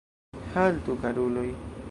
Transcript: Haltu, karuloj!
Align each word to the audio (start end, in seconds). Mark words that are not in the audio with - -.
Haltu, 0.55 0.97
karuloj! 1.05 1.49